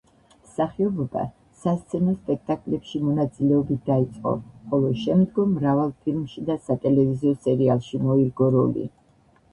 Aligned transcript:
მსახიობობა 0.43 1.23
სასცენო 1.63 2.13
სპექტაკლებში 2.21 3.01
მონაწილეობით 3.09 3.85
დაიწყო, 3.91 4.33
ხოლო 4.71 4.89
შემდგომ 5.05 5.55
მრავალ 5.59 5.93
ფილმში 6.07 6.47
და 6.49 6.59
სატელევიზიო 6.67 7.39
სერიალში 7.47 8.05
მოირგო 8.09 8.53
როლი. 8.61 8.89